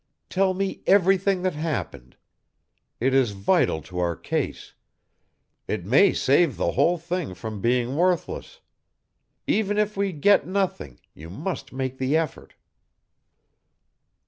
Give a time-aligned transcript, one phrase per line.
[0.31, 2.17] Tell me everything that happened.
[2.99, 4.73] It is vital to our case;
[5.67, 8.61] it may save the whole thing from being worthless.
[9.45, 12.55] Even if we get nothing you must make the effort."